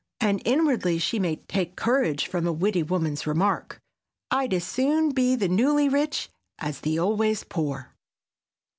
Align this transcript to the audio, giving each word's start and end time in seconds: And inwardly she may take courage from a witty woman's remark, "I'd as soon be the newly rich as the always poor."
And 0.19 0.41
inwardly 0.45 0.97
she 0.97 1.19
may 1.19 1.35
take 1.35 1.75
courage 1.75 2.25
from 2.25 2.47
a 2.47 2.51
witty 2.51 2.81
woman's 2.81 3.27
remark, 3.27 3.79
"I'd 4.31 4.51
as 4.51 4.63
soon 4.63 5.11
be 5.11 5.35
the 5.35 5.47
newly 5.47 5.89
rich 5.89 6.27
as 6.57 6.79
the 6.81 6.97
always 6.97 7.43
poor." 7.43 7.93